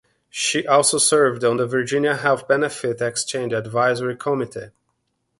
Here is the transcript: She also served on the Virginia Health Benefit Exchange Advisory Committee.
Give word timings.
She 0.31 0.65
also 0.65 0.97
served 0.97 1.43
on 1.43 1.57
the 1.57 1.67
Virginia 1.67 2.15
Health 2.17 2.47
Benefit 2.47 3.01
Exchange 3.01 3.53
Advisory 3.53 4.15
Committee. 4.15 4.71